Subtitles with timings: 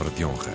[0.00, 0.52] palavra de honra.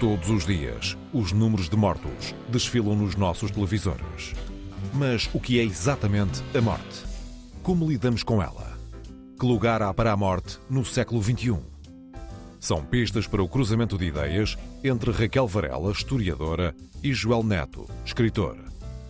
[0.00, 4.32] Todos os dias, os números de mortos desfilam nos nossos televisores.
[4.94, 7.04] Mas o que é exatamente a morte?
[7.62, 8.78] Como lidamos com ela?
[9.38, 11.58] Que lugar há para a morte no século XXI?
[12.58, 18.56] São pistas para o cruzamento de ideias entre Raquel Varela, historiadora, e Joel Neto, escritor.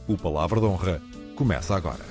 [0.09, 1.01] O Palavra de Honra
[1.37, 2.05] começa agora.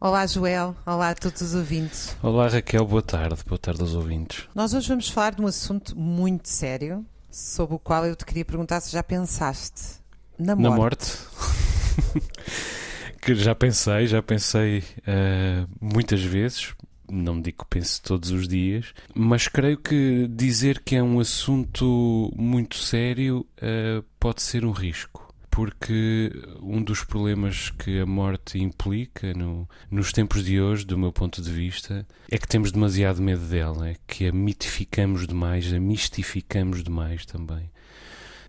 [0.00, 0.76] Olá, Joel.
[0.86, 2.16] Olá a todos os ouvintes.
[2.22, 2.86] Olá, Raquel.
[2.86, 3.42] Boa tarde.
[3.44, 4.48] Boa tarde aos ouvintes.
[4.54, 8.44] Nós hoje vamos falar de um assunto muito sério, sobre o qual eu te queria
[8.44, 9.98] perguntar se já pensaste.
[10.38, 10.70] Na morte.
[10.70, 11.18] Na morte?
[13.20, 16.74] que já pensei, já pensei uh, muitas vezes.
[17.10, 22.32] Não digo que pense todos os dias, mas creio que dizer que é um assunto
[22.36, 25.27] muito sério uh, pode ser um risco
[25.58, 26.30] porque
[26.62, 31.42] um dos problemas que a morte implica no, nos tempos de hoje, do meu ponto
[31.42, 36.84] de vista, é que temos demasiado medo dela, é que a mitificamos demais, a mistificamos
[36.84, 37.68] demais também.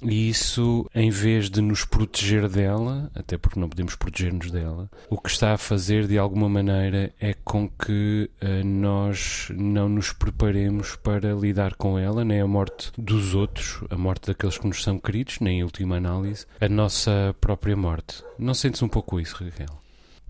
[0.02, 5.20] E isso, em vez de nos proteger dela, até porque não podemos proteger-nos dela, o
[5.20, 10.96] que está a fazer de alguma maneira é com que uh, nós não nos preparemos
[10.96, 14.98] para lidar com ela, nem a morte dos outros, a morte daqueles que nos são
[14.98, 18.24] queridos, nem em última análise, a nossa própria morte.
[18.38, 19.80] Não sentes um pouco isso, Raquel?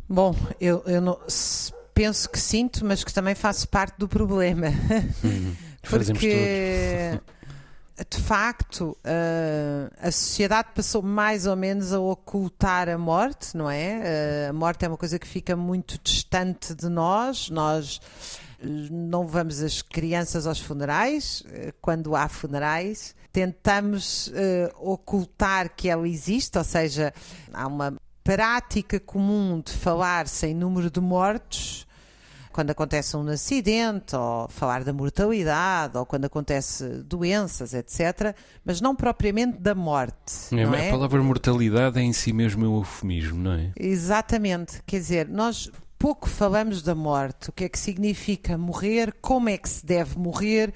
[0.07, 1.19] Bom, eu, eu não,
[1.93, 4.67] penso que sinto, mas que também faço parte do problema.
[5.23, 5.53] Hum,
[5.83, 7.19] fazemos porque
[8.09, 14.47] de facto, uh, a sociedade passou mais ou menos a ocultar a morte, não é?
[14.47, 17.49] Uh, a morte é uma coisa que fica muito distante de nós.
[17.49, 17.99] Nós
[18.61, 23.15] não vamos as crianças aos funerais, uh, quando há funerais.
[23.31, 24.33] Tentamos
[24.79, 27.13] ocultar que ela existe, ou seja,
[27.53, 31.87] há uma prática comum de falar sem número de mortos
[32.59, 38.93] quando acontece um acidente, ou falar da mortalidade, ou quando acontece doenças, etc., mas não
[38.93, 40.51] propriamente da morte.
[40.51, 40.89] É, não é?
[40.89, 43.71] A palavra mortalidade é em si mesmo um eufemismo, não é?
[43.79, 44.81] Exatamente.
[44.85, 49.57] Quer dizer, nós pouco falamos da morte, o que é que significa morrer, como é
[49.57, 50.73] que se deve morrer.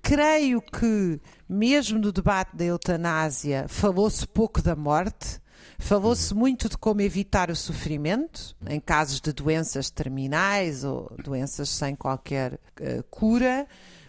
[0.00, 5.40] Creio que, mesmo no debate da eutanásia, falou-se pouco da morte.
[5.78, 11.94] Falou-se muito de como evitar o sofrimento em casos de doenças terminais ou doenças sem
[11.94, 13.66] qualquer uh, cura,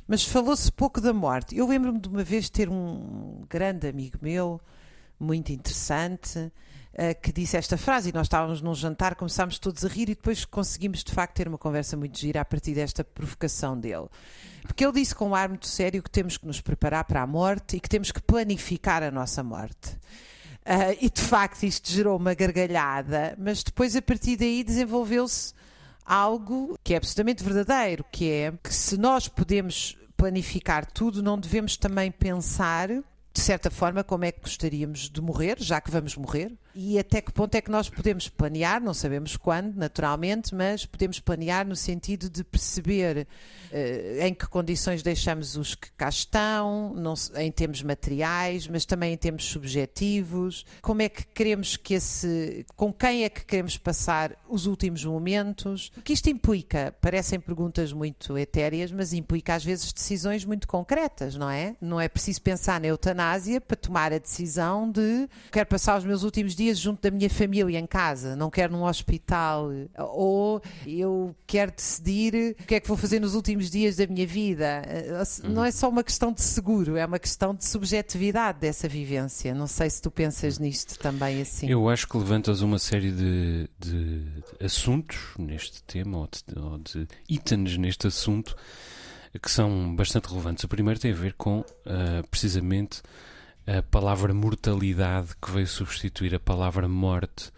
[0.07, 1.57] mas falou-se pouco da morte.
[1.57, 4.61] Eu lembro-me de uma vez ter um grande amigo meu,
[5.19, 9.89] muito interessante, uh, que disse esta frase, e nós estávamos num jantar, começámos todos a
[9.89, 13.78] rir e depois conseguimos de facto ter uma conversa muito gira a partir desta provocação
[13.78, 14.07] dele.
[14.61, 17.28] Porque ele disse com um ar muito sério que temos que nos preparar para a
[17.28, 19.97] morte e que temos que planificar a nossa morte.
[20.67, 25.53] Uh, e de facto isto gerou uma gargalhada, mas depois a partir daí desenvolveu-se
[26.05, 31.78] algo que é absolutamente verdadeiro, que é que se nós podemos planificar tudo, não devemos
[31.78, 32.89] também pensar
[33.38, 37.19] de certa forma, como é que gostaríamos de morrer, já que vamos morrer, e até
[37.21, 41.75] que ponto é que nós podemos planear, não sabemos quando, naturalmente, mas podemos planear no
[41.75, 43.27] sentido de perceber
[43.71, 49.11] uh, em que condições deixamos os que cá estão, não, em termos materiais, mas também
[49.11, 54.37] em termos subjetivos, como é que queremos que esse, com quem é que queremos passar
[54.47, 59.91] os últimos momentos, o que isto implica, parecem perguntas muito etéreas, mas implica às vezes
[59.91, 61.75] decisões muito concretas, não é?
[61.81, 66.21] Não é preciso pensar na eutanásia para tomar a decisão de quero passar os meus
[66.21, 71.72] últimos dias junto da minha família em casa, não quero num hospital, ou eu quero
[71.72, 74.81] decidir o que é que vou fazer nos últimos dias da minha vida.
[75.44, 79.53] Não é só uma questão de seguro, é uma questão de subjetividade dessa vivência.
[79.53, 81.69] Não sei se tu pensas nisto também assim.
[81.69, 84.25] Eu acho que levantas uma série de, de
[84.59, 88.55] assuntos neste tema, ou de, ou de itens neste assunto
[89.41, 90.63] que são bastante relevantes.
[90.63, 93.01] O primeiro tem a ver com, uh, precisamente,
[93.67, 97.52] a palavra mortalidade que veio substituir a palavra morte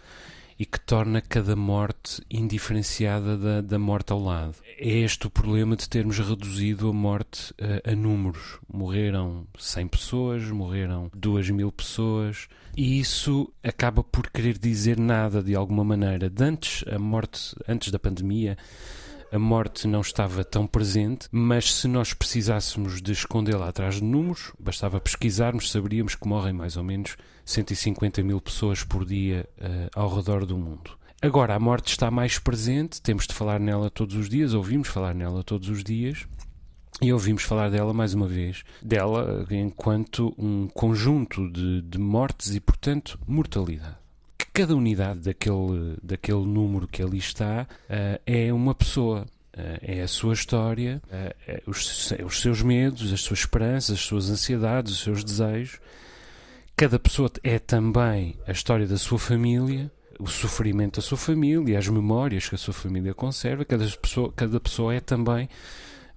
[0.57, 4.55] e que torna cada morte indiferenciada da, da morte ao lado.
[4.77, 7.53] É este o problema de termos reduzido a morte
[7.85, 8.59] a, a números.
[8.67, 15.55] Morreram 100 pessoas, morreram 2 mil pessoas, e isso acaba por querer dizer nada de
[15.55, 16.29] alguma maneira.
[16.29, 18.57] De antes, a morte, antes da pandemia,
[19.31, 24.51] a morte não estava tão presente, mas se nós precisássemos de escondê-la atrás de números,
[24.59, 27.15] bastava pesquisarmos, saberíamos que morrem mais ou menos
[27.45, 30.97] 150 mil pessoas por dia uh, ao redor do mundo.
[31.21, 35.13] Agora, a morte está mais presente, temos de falar nela todos os dias, ouvimos falar
[35.13, 36.25] nela todos os dias,
[37.01, 42.59] e ouvimos falar dela mais uma vez, dela enquanto um conjunto de, de mortes e,
[42.59, 43.98] portanto, mortalidade
[44.59, 49.25] cada unidade daquele, daquele número que ali está uh, é uma pessoa.
[49.81, 51.01] é a sua história,
[51.65, 55.79] os, os seus medos, as suas esperanças, as suas ansiedades, os seus desejos.
[56.75, 59.89] Cada pessoa é também a história da sua família,
[60.19, 63.63] o sofrimento da sua família, as memórias que a sua família conserva.
[63.63, 65.47] Cada pessoa, cada pessoa é também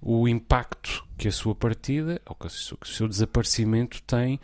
[0.01, 4.37] o impacto que a sua partida ou que o seu desaparecimento tem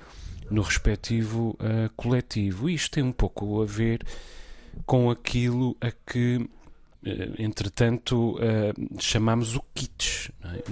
[0.50, 2.70] no respectivo uh, coletivo.
[2.70, 4.06] Isto tem um pouco a ver
[4.86, 6.50] com aquilo a que, uh,
[7.38, 10.64] entretanto, uh, chamamos o kitsch, é?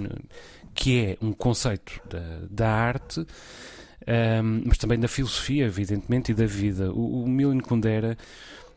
[0.74, 6.45] que é um conceito da, da arte, um, mas também da filosofia, evidentemente, e da
[6.45, 6.91] vida.
[6.91, 8.18] O, o Milan Kundera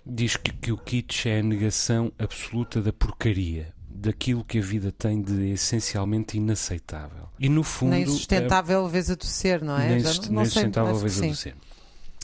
[0.05, 4.91] diz que, que o kitsch é a negação absoluta da porcaria daquilo que a vida
[4.91, 7.29] tem de essencialmente inaceitável.
[7.39, 7.91] E no fundo.
[7.91, 9.89] Nem sustentável é, vez a ser, não é?
[9.91, 11.57] Nem, não, não nem sustentável vez a ser.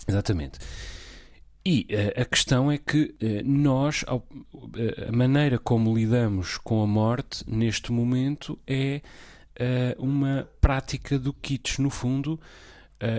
[0.09, 0.59] Exatamente.
[1.65, 4.23] E uh, a questão é que uh, nós, uh,
[5.09, 9.01] a maneira como lidamos com a morte neste momento é
[9.99, 11.79] uma prática do kits.
[11.79, 12.39] No fundo,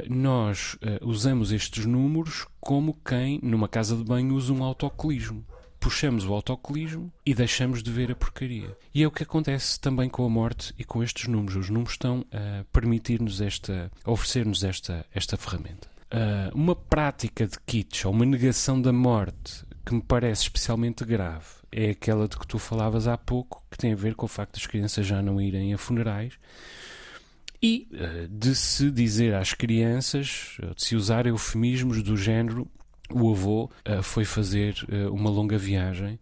[0.08, 5.44] nós usamos estes números como quem, numa casa de banho, usa um autocolismo
[5.80, 8.76] puxamos o autocolismo e deixamos de ver a porcaria.
[8.94, 11.56] E é o que acontece também com a morte e com estes números.
[11.56, 15.88] Os números estão a permitir-nos esta, a oferecer-nos esta, esta ferramenta.
[16.08, 21.46] Uh, uma prática de kits ou uma negação da morte que me parece especialmente grave
[21.72, 24.54] é aquela de que tu falavas há pouco, que tem a ver com o facto
[24.54, 26.34] das crianças já não irem a funerais
[27.62, 32.68] e uh, de se dizer às crianças, de se usar eufemismos do género
[33.14, 36.20] o avô uh, foi fazer uh, uma longa viagem,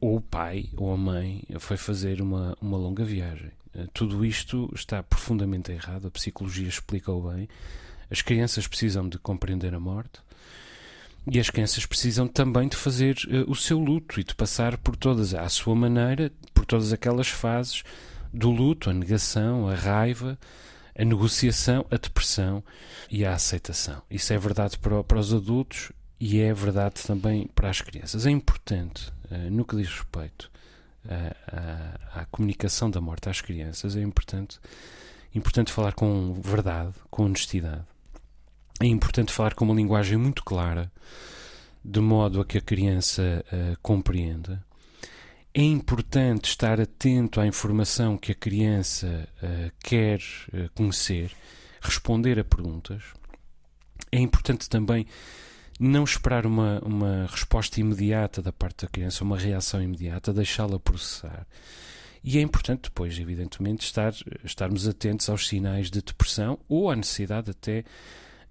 [0.00, 3.50] ou o pai ou a mãe foi fazer uma, uma longa viagem.
[3.74, 7.48] Uh, tudo isto está profundamente errado, a psicologia explica-o bem.
[8.10, 10.20] As crianças precisam de compreender a morte
[11.30, 13.16] e as crianças precisam também de fazer
[13.46, 17.84] o seu luto e de passar por todas, à sua maneira, por todas aquelas fases
[18.32, 20.36] do luto, a negação, a raiva,
[20.98, 22.64] a negociação, a depressão
[23.10, 24.02] e a aceitação.
[24.10, 28.26] Isso é verdade para, para os adultos e é verdade também para as crianças.
[28.26, 30.50] É importante, uh, no que diz respeito
[31.08, 34.60] à, à, comunicação da morte às crianças, é importante,
[35.34, 37.84] importante falar com verdade, com honestidade.
[38.82, 40.92] É importante falar com uma linguagem muito clara,
[41.82, 44.62] de modo a que a criança uh, compreenda.
[45.52, 50.20] É importante estar atento à informação que a criança uh, quer
[50.52, 51.32] uh, conhecer,
[51.80, 53.02] responder a perguntas.
[54.12, 55.06] É importante também
[55.80, 61.46] não esperar uma, uma resposta imediata da parte da criança, uma reação imediata, deixá-la processar.
[62.22, 64.12] E é importante depois, evidentemente, estar,
[64.44, 67.82] estarmos atentos aos sinais de depressão ou à necessidade até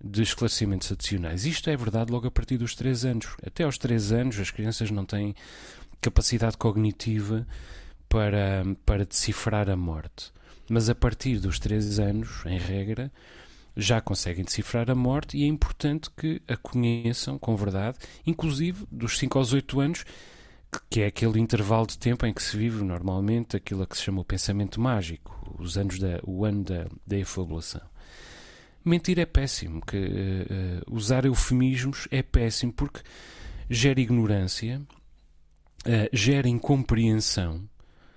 [0.04, 1.46] de esclarecimentos adicionais.
[1.46, 3.28] Isto é verdade logo a partir dos 3 anos.
[3.46, 5.36] Até aos 3 anos as crianças não têm
[6.02, 7.46] capacidade cognitiva
[8.08, 10.32] para, para decifrar a morte.
[10.68, 13.12] Mas a partir dos 3 anos, em regra,
[13.76, 19.18] já conseguem decifrar a morte e é importante que a conheçam com verdade, inclusive dos
[19.18, 20.06] 5 aos 8 anos,
[20.90, 24.04] que é aquele intervalo de tempo em que se vive normalmente aquilo a que se
[24.04, 27.82] chama o pensamento mágico, os anos da, o ano da, da efabulação.
[28.86, 33.02] Mentir é péssimo, que, uh, usar eufemismos é péssimo porque
[33.70, 34.82] gera ignorância,
[35.86, 37.68] uh, gera incompreensão.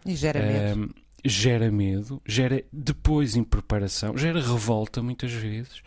[0.05, 5.83] E gera medo gera medo, gera depois impreparação, gera revolta muitas vezes.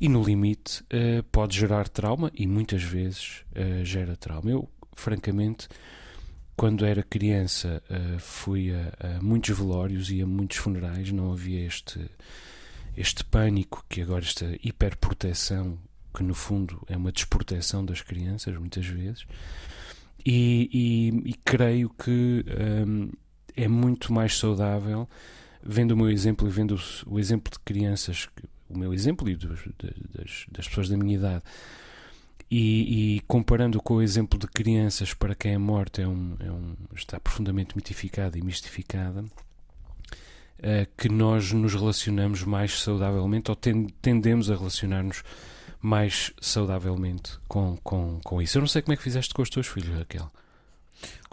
[0.00, 4.50] E no limite uh, pode gerar trauma e muitas vezes uh, gera trauma.
[4.50, 5.68] Eu, francamente,
[6.56, 11.64] quando era criança uh, fui a, a, muitos velórios e a muitos funerais, não havia
[11.64, 12.00] este,
[12.96, 15.78] este pânico que agora esta hiperproteção
[16.12, 19.24] que no fundo é uma desproteção das crianças muitas vezes.
[20.24, 22.44] E, e, e creio que
[22.86, 23.10] um,
[23.56, 25.08] é muito mais saudável,
[25.62, 28.28] vendo o meu exemplo e vendo o, exemplo de crianças,
[28.68, 31.42] o meu exemplo e dos, das, das, pessoas da minha idade,
[32.50, 36.50] e, e, comparando com o exemplo de crianças para quem a morte é um, é
[36.50, 44.50] um, está profundamente mitificada e mistificada, uh, que nós nos relacionamos mais saudavelmente ou tendemos
[44.50, 45.22] a relacionar-nos
[45.80, 48.58] mais saudavelmente com, com, com isso.
[48.58, 50.30] Eu não sei como é que fizeste com os teus filhos, Raquel.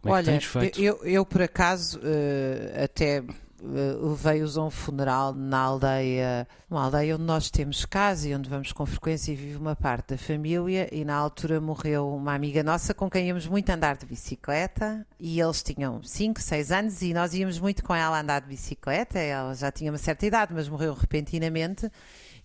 [0.01, 0.82] Como Olha, é que tens feito?
[0.82, 7.15] Eu, eu por acaso uh, até uh, levei-os a um funeral na aldeia, uma aldeia
[7.15, 10.88] onde nós temos casa e onde vamos com frequência e vive uma parte da família
[10.91, 15.39] e na altura morreu uma amiga nossa com quem íamos muito andar de bicicleta e
[15.39, 19.53] eles tinham 5, 6 anos e nós íamos muito com ela andar de bicicleta, ela
[19.53, 21.91] já tinha uma certa idade, mas morreu repentinamente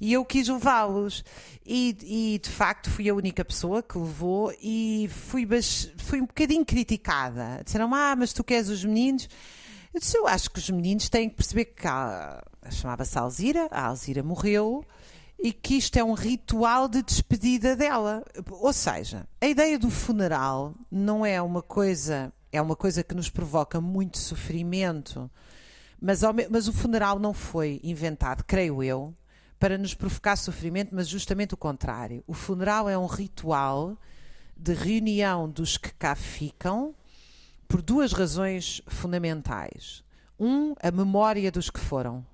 [0.00, 1.24] e eu quis levá-los.
[1.64, 5.46] E, e, de facto fui a única pessoa que levou e fui,
[5.96, 7.62] fui um bocadinho criticada.
[7.64, 9.28] Disseram, ah, mas tu queres os meninos?
[9.92, 11.86] Eu disse, eu acho que os meninos têm que perceber que
[12.70, 14.84] chamava-se Alzira, a Alzira morreu
[15.38, 18.24] e que isto é um ritual de despedida dela.
[18.50, 23.28] Ou seja, a ideia do funeral não é uma coisa, é uma coisa que nos
[23.28, 25.30] provoca muito sofrimento,
[26.00, 29.14] mas, mas o funeral não foi inventado, creio eu,
[29.58, 32.22] para nos provocar sofrimento, mas justamente o contrário.
[32.26, 33.96] O funeral é um ritual
[34.56, 36.94] de reunião dos que cá ficam
[37.66, 40.04] por duas razões fundamentais.
[40.38, 42.26] Um, a memória dos que foram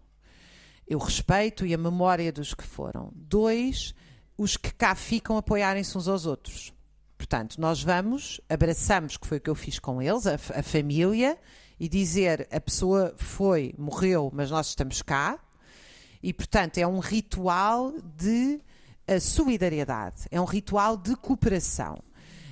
[0.94, 3.12] o respeito e a memória dos que foram.
[3.14, 3.94] Dois,
[4.36, 6.72] os que cá ficam apoiarem-se uns aos outros.
[7.16, 11.38] Portanto, nós vamos, abraçamos, que foi o que eu fiz com eles, a, a família,
[11.78, 15.38] e dizer a pessoa foi, morreu, mas nós estamos cá.
[16.22, 18.60] E, portanto, é um ritual de
[19.06, 21.98] eh, solidariedade, é um ritual de cooperação.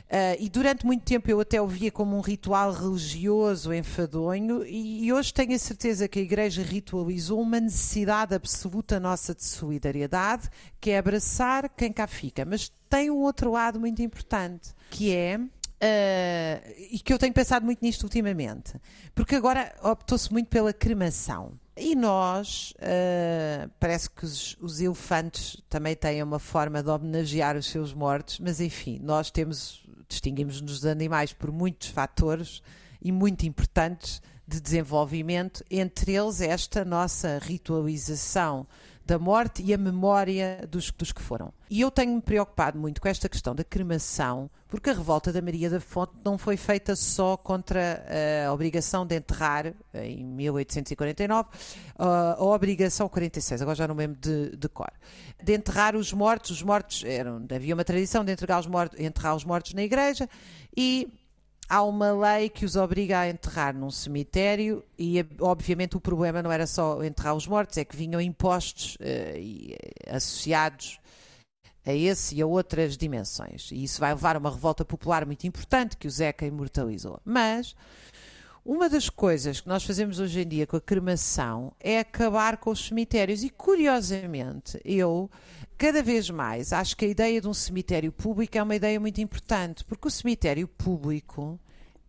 [0.09, 5.05] Uh, e durante muito tempo eu até o via como um ritual religioso enfadonho, e,
[5.05, 10.49] e, hoje tenho a certeza que a Igreja ritualizou uma necessidade absoluta nossa de solidariedade,
[10.81, 12.45] que é abraçar quem cá fica.
[12.47, 15.39] Mas tem um outro lado muito importante, que é.
[15.39, 18.75] Uh, e que eu tenho pensado muito nisto ultimamente,
[19.15, 21.53] porque agora optou-se muito pela cremação.
[21.81, 27.67] E nós, uh, parece que os, os, elefantes também têm uma forma de homenagear os
[27.67, 32.63] seus mortos, mas enfim, nós temos distinguimos-nos dos animais por muitos fatores
[33.01, 38.67] e muito importantes de desenvolvimento, entre eles esta nossa ritualização
[39.09, 41.51] da morte e a memória dos, dos que foram.
[41.71, 45.71] E eu tenho-me preocupado muito com esta questão da cremação, porque a revolta da Maria
[45.71, 48.05] da Fonte não foi feita só contra
[48.47, 51.49] a obrigação de enterrar, em 1849,
[51.97, 54.93] a obrigação 46, agora já não lembro de, de cor,
[55.43, 56.51] de enterrar os mortos.
[56.51, 60.29] Os mortos, eram, havia uma tradição de enterrar os mortos, enterrar os mortos na igreja
[60.77, 61.09] e
[61.69, 66.51] há uma lei que os obriga a enterrar num cemitério e obviamente o problema não
[66.51, 70.99] era só enterrar os mortos, é que vinham impostos uh, associados
[71.85, 73.71] a esse e a outras dimensões.
[73.71, 77.21] E isso vai levar a uma revolta popular muito importante que o Zeca imortalizou.
[77.25, 77.75] Mas
[78.69, 82.69] uma das coisas que nós fazemos hoje em dia com a cremação é acabar com
[82.71, 83.43] os cemitérios.
[83.43, 85.31] E curiosamente, eu
[85.79, 89.23] cada vez mais acho que a ideia de um cemitério público é uma ideia muito
[89.23, 91.59] importante, porque o cemitério público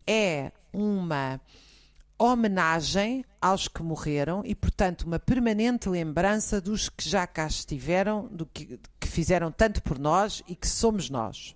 [0.05, 1.39] é uma
[2.17, 8.45] homenagem aos que morreram e, portanto, uma permanente lembrança dos que já cá estiveram, do
[8.45, 11.55] que, que fizeram tanto por nós e que somos nós.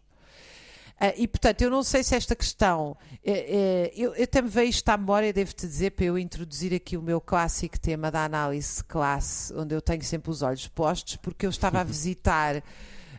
[1.01, 2.91] Uh, e, portanto, eu não sei se esta questão.
[3.25, 6.95] Uh, uh, eu, eu também vejo isto à memória, devo-te dizer, para eu introduzir aqui
[6.95, 11.15] o meu clássico tema da análise de classe, onde eu tenho sempre os olhos postos,
[11.17, 12.63] porque eu estava a visitar.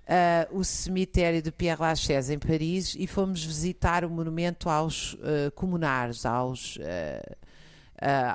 [0.06, 5.50] Uh, o cemitério de Père Lachaise em Paris e fomos visitar o monumento aos uh,
[5.54, 7.36] comunares, aos, uh,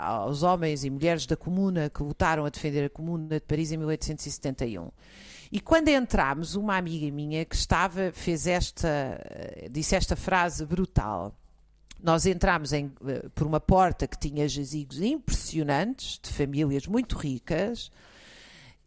[0.02, 3.78] aos homens e mulheres da comuna que lutaram a defender a comuna de Paris em
[3.78, 4.90] 1871.
[5.52, 9.20] E quando entramos, uma amiga minha que estava, fez esta,
[9.72, 11.36] disse esta frase brutal.
[12.02, 17.92] Nós entramos em, eh, por uma porta que tinha jazigos impressionantes, de famílias muito ricas,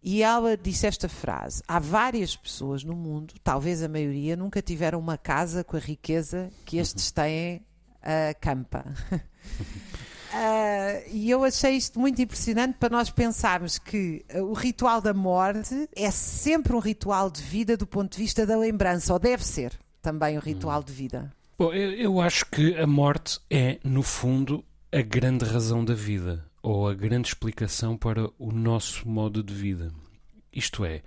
[0.02, 4.98] e ela disse esta frase: Há várias pessoas no mundo, talvez a maioria, nunca tiveram
[4.98, 7.60] uma casa com a riqueza que estes têm
[8.00, 8.84] a campa.
[10.32, 15.12] Uh, e eu achei isto muito impressionante para nós pensarmos que uh, o ritual da
[15.12, 19.44] morte é sempre um ritual de vida do ponto de vista da lembrança, ou deve
[19.44, 21.30] ser também um ritual de vida.
[21.58, 26.42] Bom, eu, eu acho que a morte é, no fundo, a grande razão da vida,
[26.62, 29.92] ou a grande explicação para o nosso modo de vida.
[30.50, 31.02] Isto é,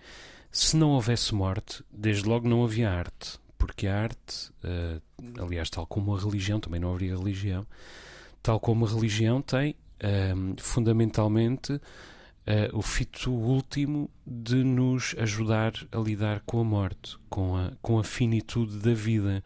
[0.51, 5.01] se não houvesse morte, desde logo não havia arte, porque a arte, uh,
[5.43, 7.65] aliás, tal como a religião, também não haveria religião
[8.45, 9.75] tal como a religião tem,
[10.37, 11.81] um, fundamentalmente, uh,
[12.73, 18.03] o fito último de nos ajudar a lidar com a morte, com a, com a
[18.03, 19.43] finitude da vida,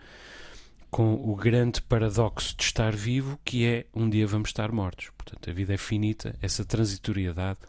[0.92, 5.12] com o grande paradoxo de estar vivo, que é um dia vamos estar mortos.
[5.18, 7.60] Portanto, a vida é finita, essa transitoriedade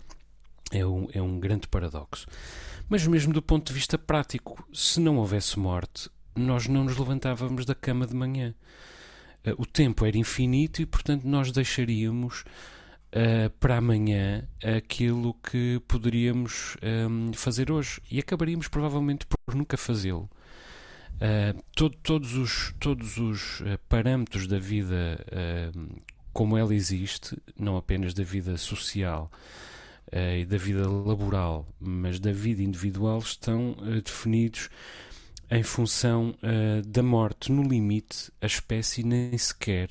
[0.72, 2.26] é um, é um grande paradoxo.
[2.88, 7.64] Mas, mesmo do ponto de vista prático, se não houvesse morte, nós não nos levantávamos
[7.64, 8.52] da cama de manhã.
[9.44, 12.44] Eh, o tempo era infinito e, portanto, nós deixaríamos
[13.10, 19.76] uh, para amanhã aquilo que poderíamos um, ehm, fazer hoje e acabaríamos provavelmente por nunca
[19.76, 20.28] fazê-lo.
[21.16, 25.24] Uh, todo, todos os, todos os uh, parâmetros da vida
[26.32, 29.30] como ela existe, não apenas da vida social
[30.12, 34.70] e da vida laboral, mas da vida individual, estão definidos
[35.50, 37.50] em função uh, da morte.
[37.50, 39.90] No limite, a espécie nem sequer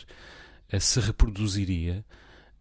[0.73, 2.05] uh, se reproduziria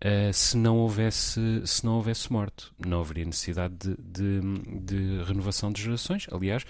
[0.05, 2.71] uh, se, não houvesse, se não houvesse morte.
[2.85, 4.41] Não haveria necessidade de, de,
[4.81, 6.27] de renovação de gerações.
[6.33, 6.65] Aliás,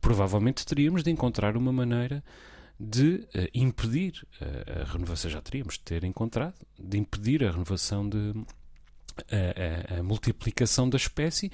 [0.00, 2.22] provavelmente teríamos de encontrar uma maneira
[2.82, 8.32] de impedir a renovação, já teríamos de ter encontrado, de impedir a renovação de
[9.30, 11.52] a, a, a multiplicação da espécie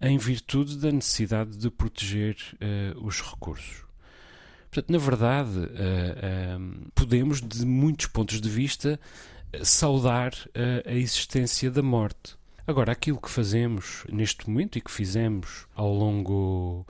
[0.00, 3.84] em virtude da necessidade de proteger uh, os recursos.
[4.70, 5.50] Portanto, na verdade,
[6.94, 9.00] podemos, de muitos pontos de vista,
[9.62, 10.34] saudar
[10.84, 12.36] a existência da morte.
[12.66, 16.86] Agora, aquilo que fazemos neste momento e que fizemos ao longo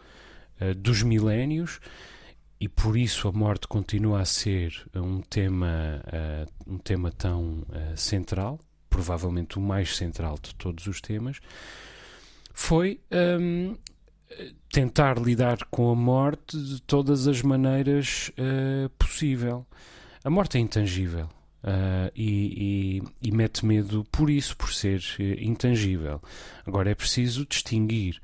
[0.77, 1.79] dos milénios
[2.61, 7.97] e por isso a morte continua a ser um tema, uh, um tema tão uh,
[7.97, 8.59] central,
[8.91, 11.39] provavelmente o mais central de todos os temas,
[12.61, 13.77] foi um,
[14.73, 19.65] tentar lidar com a morte de todas as maneiras uh, possível.
[20.25, 21.29] A morte é intangível.
[22.17, 25.01] e, e, e mete medo por isso, por ser
[25.41, 26.21] intangível.
[26.67, 28.21] Agora é preciso distinguir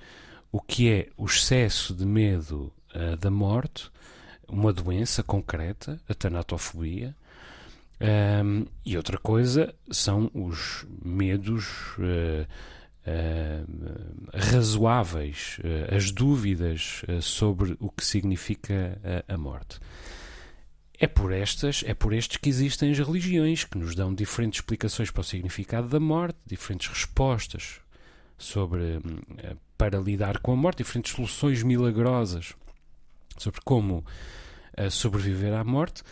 [0.51, 2.73] o que é o excesso de medo
[3.21, 3.91] da morte
[4.49, 7.15] uma doença concreta, a tanatofobia,
[8.45, 11.97] um, e outra coisa são os medos
[13.07, 19.79] uh, uh, razoáveis, uh, as dúvidas sobre o que significa a morte.
[20.99, 25.11] É por estas, é por estes que existem as religiões que nos dão diferentes explicações
[25.11, 27.81] para o significado da morte, diferentes respostas
[28.39, 29.01] sobre
[29.77, 32.55] para lidar com a morte, diferentes soluções milagrosas
[33.37, 34.05] sobre como
[34.79, 36.03] uh, sobreviver à morte.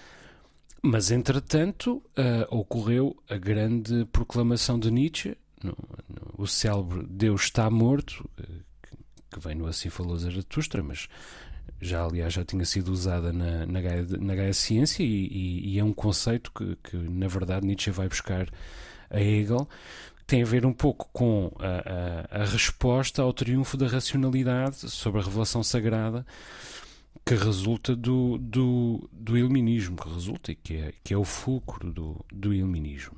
[0.83, 5.37] Mas, entretanto, uh, ocorreu a grande proclamação de Nietzsche,
[6.37, 8.97] o célebre Deus está morto, que,
[9.31, 11.09] que vem no Assim Falou Zaratustra, mas
[11.81, 15.79] já, aliás, já tinha sido usada na, na, Gaia, na Gaia Ciência e, e, e,
[15.79, 18.49] é um conceito que, que, na verdade, Nietzsche vai buscar
[19.11, 19.69] a Hegel,
[20.27, 25.21] tem a ver um pouco com a, a, a resposta ao triunfo da racionalidade sobre
[25.21, 26.25] a revelação sagrada
[27.25, 31.93] que resulta do, do, do iluminismo, que resulta e que é, que é o fulcro
[31.93, 33.17] do, do iluminismo.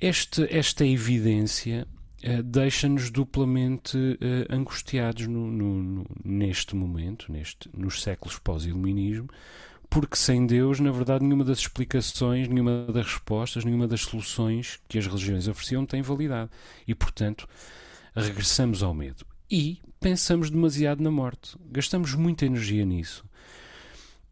[0.00, 1.86] Este, esta evidência
[2.24, 9.28] uh, deixa-nos duplamente uh, angustiados no, no, no, neste momento, neste, nos séculos pós-iluminismo,
[9.90, 14.98] porque sem Deus, na verdade, nenhuma das explicações, nenhuma das respostas, nenhuma das soluções que
[14.98, 16.50] as religiões ofereciam tem validade.
[16.86, 17.48] E, portanto,
[18.14, 19.24] regressamos ao medo.
[19.50, 21.56] E pensamos demasiado na morte.
[21.70, 23.24] Gastamos muita energia nisso.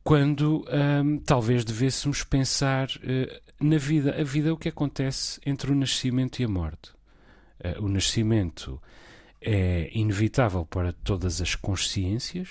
[0.06, 0.64] Quando
[1.04, 4.14] hum, talvez devêssemos pensar uh, na vida.
[4.16, 6.92] A vida é o que acontece entre o nascimento e a morte.
[7.58, 8.80] Uh, o nascimento
[9.40, 12.50] é inevitável para todas as consciências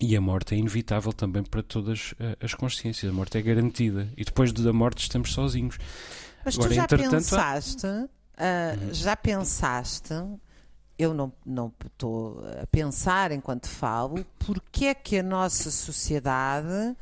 [0.00, 3.10] e a morte é inevitável também para todas uh, as consciências.
[3.10, 5.78] A morte é garantida e depois da morte estamos sozinhos.
[6.44, 7.86] Mas Agora, tu já pensaste,
[8.92, 10.14] já pensaste
[10.98, 16.96] eu não, não estou a pensar enquanto falo, porque é que a nossa sociedade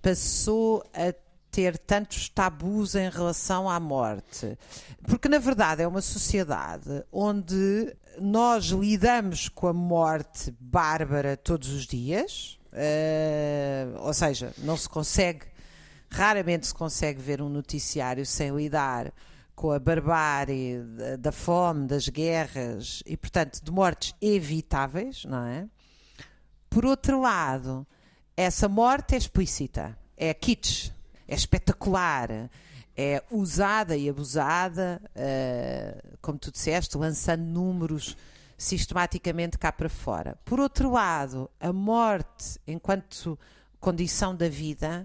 [0.00, 1.12] passou a
[1.50, 4.56] ter tantos tabus em relação à morte.
[5.04, 11.86] Porque, na verdade, é uma sociedade onde nós lidamos com a morte bárbara todos os
[11.86, 15.46] dias, uh, ou seja, não se consegue,
[16.10, 19.12] raramente se consegue ver um noticiário sem lidar
[19.58, 20.78] com a barbárie
[21.18, 25.66] da fome, das guerras e, portanto, de mortes evitáveis, não é?
[26.70, 27.84] Por outro lado,
[28.36, 30.92] essa morte é explícita, é kitsch,
[31.26, 32.48] é espetacular,
[32.96, 38.16] é usada e abusada, uh, como tu disseste, lançando números
[38.56, 40.38] sistematicamente cá para fora.
[40.44, 43.36] Por outro lado, a morte, enquanto
[43.80, 45.04] condição da vida,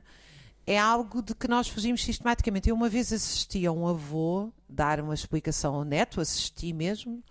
[0.65, 2.69] é algo de que nós fugimos sistematicamente.
[2.69, 7.23] Eu uma vez assisti a um avô dar uma explicação ao neto, assisti mesmo,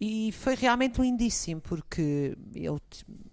[0.00, 2.68] e foi realmente lindíssimo, porque ele,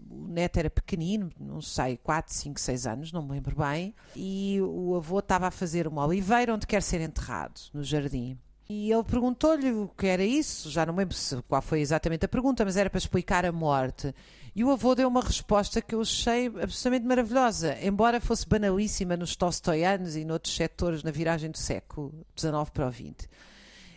[0.09, 4.59] o neto era pequenino, não sei, 4, 5, 6 anos, não me lembro bem, e
[4.61, 8.37] o avô estava a fazer uma oliveira onde quer ser enterrado, no jardim.
[8.69, 11.15] E ele perguntou-lhe o que era isso, já não lembro
[11.47, 14.13] qual foi exatamente a pergunta, mas era para explicar a morte.
[14.53, 19.35] E o avô deu uma resposta que eu achei absolutamente maravilhosa, embora fosse banalíssima nos
[19.35, 23.29] Tolstoyanos e noutros setores na viragem do século XIX para o XX.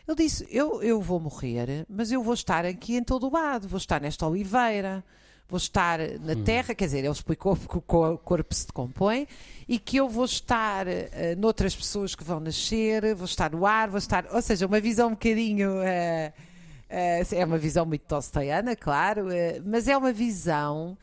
[0.07, 3.67] Ele disse: eu, eu vou morrer, mas eu vou estar aqui em todo o lado,
[3.67, 5.03] vou estar nesta oliveira,
[5.51, 6.45] vou estar na hum.
[6.45, 7.81] terra, quer dizer, ele explicou que o
[8.19, 9.27] corpo se decompõe
[9.69, 10.91] e que eu vou estar uh,
[11.37, 15.09] noutras pessoas que vão nascer, vou estar no ar, vou estar, ou seja, uma visão
[15.09, 15.73] um bocadinho.
[15.73, 16.51] Uh,
[16.91, 19.27] Uh, é uma visão muito tolstoiana, claro,
[19.65, 20.99] mas é uma visão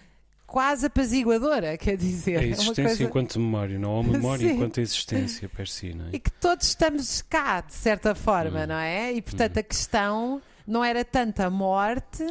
[0.46, 2.40] quase apaziguadora, quer dizer.
[2.40, 3.04] A é existência uma coisa...
[3.04, 4.56] enquanto memória, não há memória Sim.
[4.56, 6.10] enquanto a existência per si, não é?
[6.14, 8.68] E que todos estamos cá, de certa forma, Hum.
[8.68, 9.14] não é?
[9.14, 12.26] E portanto a questão não era tanto a morte,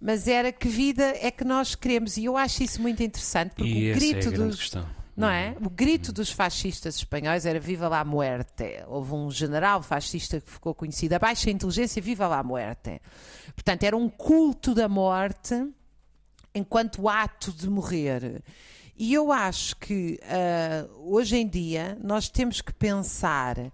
[0.00, 2.16] mas era que vida é que nós queremos.
[2.16, 4.56] E eu acho isso muito interessante, porque E o é grito grande dos.
[4.56, 4.86] questão.
[5.16, 5.54] Não é?
[5.60, 8.82] O grito dos fascistas espanhóis era Viva la muerte.
[8.86, 13.02] Houve um general fascista que ficou conhecido, a baixa inteligência, Viva la muerte.
[13.54, 15.54] Portanto, era um culto da morte
[16.54, 18.42] enquanto ato de morrer.
[18.96, 23.72] E eu acho que ah, hoje em dia nós temos que pensar, ah,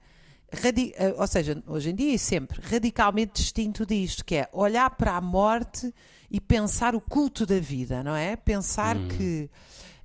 [1.17, 5.21] ou seja, hoje em dia e sempre, radicalmente distinto disto, que é olhar para a
[5.21, 5.93] morte
[6.31, 8.37] e pensar o culto da vida, não é?
[8.37, 9.49] Pensar que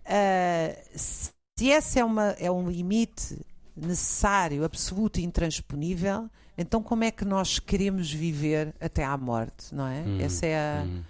[0.05, 1.31] ah, se
[1.61, 3.37] esse é, uma, é um limite
[3.75, 9.87] necessário, absoluto e intransponível, então como é que nós queremos viver até à morte, não
[9.87, 10.01] é?
[10.01, 10.83] Hum, Essa é a.
[10.83, 11.01] hum.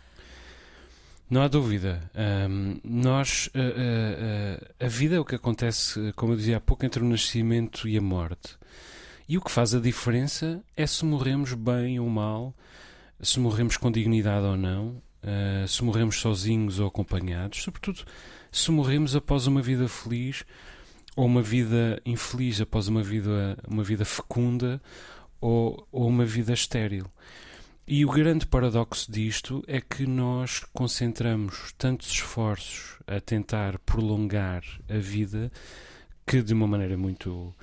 [1.30, 2.02] Não há dúvida.
[2.14, 6.60] Ahm, nós, a, a- a- a vida é o que acontece, como eu dizia há
[6.60, 8.58] pouco, entre o nascimento e a morte.
[9.30, 12.54] E o que faz a diferença é se morremos bem ou mal,
[13.22, 18.04] se morremos com dignidade ou não, ah, se morremos sozinhos ou acompanhados, sobretudo
[18.52, 20.44] se morremos após uma vida feliz
[21.16, 24.82] ou uma vida infeliz, após uma vida, uma vida fecunda
[25.40, 27.06] ou, ou uma vida estéril.
[27.88, 34.98] E o grande paradoxo disto é que nós concentramos tantos esforços a tentar prolongar a
[34.98, 35.52] vida
[36.26, 37.54] que, de uma maneira muito,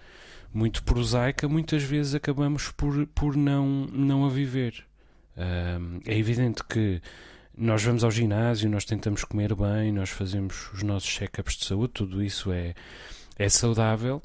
[0.53, 4.88] muito prosaica, muitas vezes acabamos por, por não, não a viver.
[6.07, 7.01] É evidente que
[7.57, 11.93] nós vamos ao ginásio, nós tentamos comer bem, nós fazemos os nossos check-ups de saúde,
[11.95, 12.75] tudo isso é,
[13.37, 14.23] é saudável,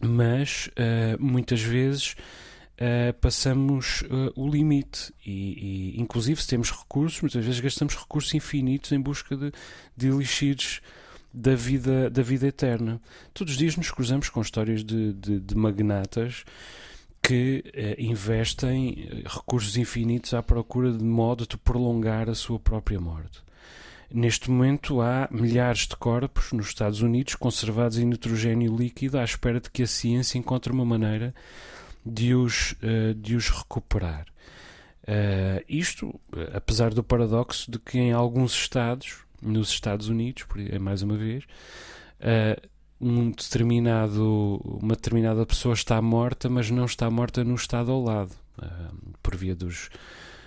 [0.00, 2.16] mas ah, muitas vezes
[2.72, 8.34] Uh, passamos uh, o limite e, e, inclusive se temos recursos muitas vezes gastamos recursos
[8.34, 9.52] infinitos em busca de,
[9.96, 10.80] de elixires
[11.32, 13.00] da vida, da vida eterna.
[13.32, 16.44] Todos os dias nos cruzamos com histórias de, de, de magnatas
[17.22, 23.42] que uh, investem recursos infinitos à procura de modo de prolongar a sua própria morte
[24.14, 29.58] Neste momento há milhares de corpos nos Estados Unidos conservados em nitrogênio líquido à espera
[29.58, 31.34] de que a ciência encontre uma maneira
[32.04, 34.26] de os, uh, de os recuperar.
[35.04, 36.20] Uh, isto, uh,
[36.52, 41.44] apesar do paradoxo de que em alguns estados, nos Estados Unidos, por, mais uma vez,
[43.02, 48.30] um determinado, uma determinada pessoa está morta, mas não está morta no estado ao lado,
[49.20, 49.90] por via dos,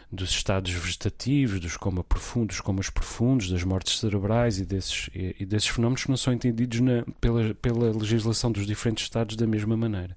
[0.09, 5.67] dos estados vegetativos, dos comas profundos, comas profundos, das mortes cerebrais e desses, e, desses
[5.67, 10.15] fenómenos que não são entendidos na, pela, pela legislação dos diferentes estados da mesma maneira.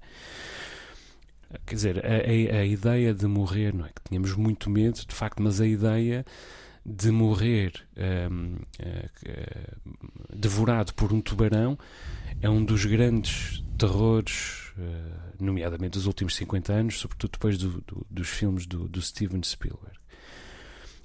[1.65, 5.15] Quer dizer, a, a, a, ideia de morrer, não é que tínhamos muito medo, de
[5.15, 6.25] facto, mas a ideia
[6.85, 7.73] de morrer
[8.31, 11.77] um, uh, devorado por um tubarão
[12.41, 18.05] é um dos grandes terrores, uh, nomeadamente dos últimos 50 anos, sobretudo depois do, do,
[18.09, 19.97] dos filmes do, do Steven Spielberg.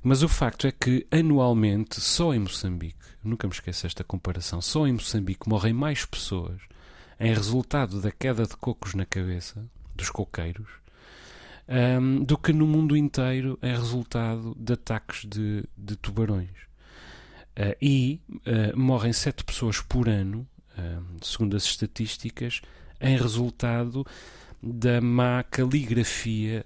[0.03, 4.87] Mas o facto é que anualmente, só em Moçambique, nunca me esqueço esta comparação, só
[4.87, 6.61] em Moçambique morrem mais pessoas
[7.19, 10.69] em resultado da queda de cocos na cabeça dos coqueiros,
[11.67, 16.65] um, do que no mundo inteiro é resultado de ataques de, de tubarões.
[17.57, 20.47] Uh, e uh, morrem sete pessoas por ano,
[21.23, 22.61] segundo as estatísticas,
[23.01, 24.05] em resultado
[24.67, 26.65] da má caligrafia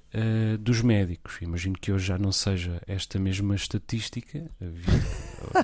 [0.61, 1.38] dos médicos.
[1.42, 4.49] Imagino que hoje já não seja esta mesma estatística.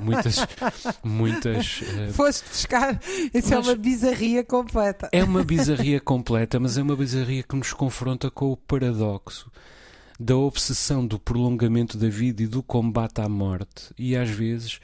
[0.02, 0.36] muitas.
[1.04, 1.80] muitas
[2.12, 3.00] Foste buscar.
[3.32, 5.08] Isso é uma bizarria completa.
[5.12, 9.50] É uma bizarria completa, mas é uma bizarria que nos confronta com o paradoxo
[10.18, 13.94] da obsessão do prolongamento da vida e do combate à morte.
[13.96, 14.80] E às vezes.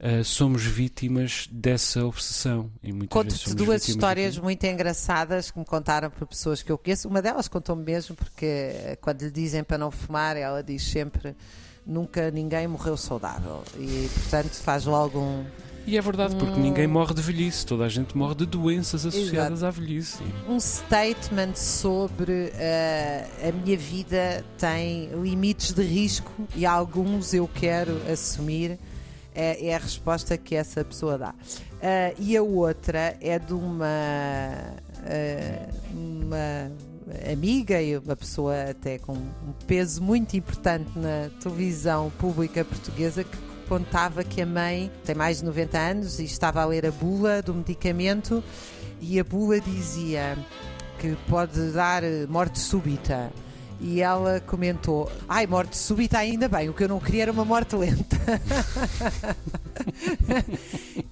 [0.00, 2.70] Uh, somos vítimas dessa obsessão.
[3.08, 4.42] Conto-te duas histórias de...
[4.42, 7.08] muito engraçadas que me contaram por pessoas que eu conheço.
[7.08, 11.34] Uma delas contou-me mesmo, porque quando lhe dizem para não fumar, ela diz sempre:
[11.84, 13.64] nunca ninguém morreu saudável.
[13.76, 15.44] E portanto faz logo um.
[15.84, 19.60] E é verdade, porque ninguém morre de velhice, toda a gente morre de doenças associadas
[19.60, 19.66] Exato.
[19.66, 20.22] à velhice.
[20.46, 28.00] Um statement sobre uh, a minha vida tem limites de risco e alguns eu quero
[28.12, 28.78] assumir
[29.34, 31.30] é, é, a resposta que essa pessoa dá.
[31.30, 33.86] Uh, e a outra é de uma,
[35.04, 36.72] uh, uma
[37.30, 43.36] amiga e uma pessoa até com um peso muito importante na televisão pública portuguesa que
[43.68, 47.42] contava que a mãe tem mais de 90 anos e estava a ler a bula
[47.42, 48.42] do medicamento
[49.00, 50.36] e a bula dizia
[50.98, 53.30] que pode dar morte súbita
[53.80, 57.44] e ela comentou: Ai, morte súbita, ainda bem, o que eu não queria era uma
[57.44, 58.16] morte lenta.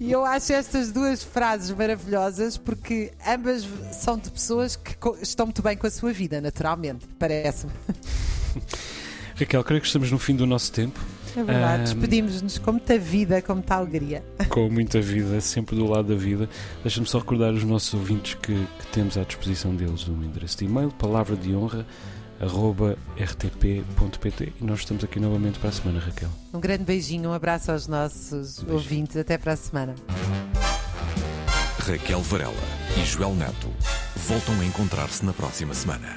[0.00, 5.62] e eu acho estas duas frases maravilhosas porque ambas são de pessoas que estão muito
[5.62, 7.72] bem com a sua vida, naturalmente, parece-me.
[9.38, 10.98] Raquel, creio que estamos no fim do nosso tempo.
[11.36, 14.24] É verdade, um, despedimos-nos com muita vida, com muita alegria.
[14.48, 16.48] Com muita vida, sempre do lado da vida.
[16.82, 20.64] Deixa-me só recordar os nossos ouvintes que, que temos à disposição deles um endereço de
[20.64, 21.86] e-mail, palavra de honra,
[23.18, 26.28] rtp.pt e nós estamos aqui novamente para a semana, Raquel.
[26.52, 28.74] Um grande beijinho, um abraço aos nossos Beijo.
[28.74, 29.16] ouvintes.
[29.16, 29.94] Até para a semana.
[31.78, 32.52] Raquel Varela
[33.00, 33.68] e Joel Neto
[34.16, 36.14] voltam a encontrar-se na próxima semana.